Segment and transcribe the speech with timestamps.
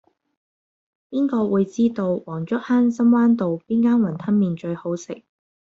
[1.11, 5.21] 邊個會知道黃竹坑深灣道邊間雲吞麵最好食